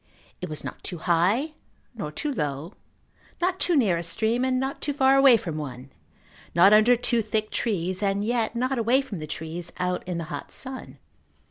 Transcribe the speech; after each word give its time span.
It 0.41 0.49
was 0.49 0.63
not 0.63 0.83
too 0.83 0.97
high 0.97 1.53
nor 1.93 2.11
too 2.11 2.33
low, 2.33 2.73
not 3.39 3.59
too 3.59 3.75
near 3.75 3.97
a 3.97 4.01
stream 4.01 4.43
and 4.43 4.59
not 4.59 4.81
too 4.81 4.93
far 4.93 5.15
away 5.15 5.37
from 5.37 5.57
one, 5.57 5.91
not 6.55 6.73
under 6.73 6.95
too 6.95 7.21
thick 7.21 7.51
trees 7.51 8.01
and 8.01 8.25
yet 8.25 8.55
not 8.55 8.79
away 8.79 9.03
from 9.03 9.19
the 9.19 9.27
trees 9.27 9.71
out 9.77 10.01
in 10.07 10.17
the 10.17 10.23
hot 10.33 10.51
sun. 10.51 10.97